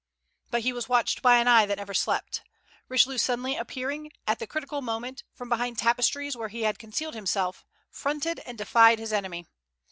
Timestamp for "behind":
5.47-5.77